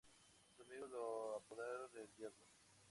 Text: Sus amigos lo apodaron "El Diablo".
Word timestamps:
Sus 0.57 0.67
amigos 0.67 0.89
lo 0.89 1.35
apodaron 1.35 1.91
"El 1.95 2.09
Diablo". 2.17 2.43